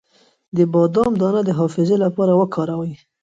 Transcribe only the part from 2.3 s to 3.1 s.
وکاروئ